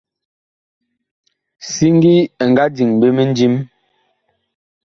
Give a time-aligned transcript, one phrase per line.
[1.71, 3.55] Siŋgi ɛ nga diŋ ɓe mindim.